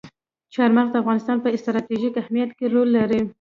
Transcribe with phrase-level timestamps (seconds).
[0.53, 3.19] چار مغز د افغانستان په ستراتیژیک اهمیت کې رول لري.